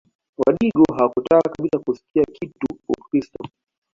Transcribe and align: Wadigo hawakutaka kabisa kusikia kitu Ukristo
Wadigo 0.37 0.83
hawakutaka 0.97 1.49
kabisa 1.49 1.79
kusikia 1.79 2.23
kitu 2.25 2.67
Ukristo 2.89 3.43